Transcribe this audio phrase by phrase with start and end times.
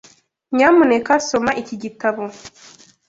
[0.55, 2.23] Nyamuneka soma iki gitabo.